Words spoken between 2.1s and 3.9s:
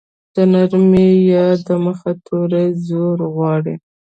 توری زور غواړي.